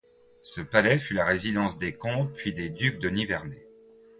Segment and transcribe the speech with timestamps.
[0.41, 3.67] Ce palais fut la résidence des comtes puis des ducs du Nivernais.